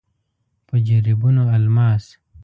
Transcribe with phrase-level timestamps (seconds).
[0.67, 2.03] په جريبونو الماس.